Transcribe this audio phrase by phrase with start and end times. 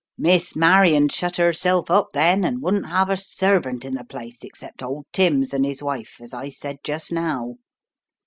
[0.17, 4.81] Miss Marion shut herself up then, and wouldn't 'ave a servant in the place except
[4.81, 7.57] old Timms and his wife, as I said just now.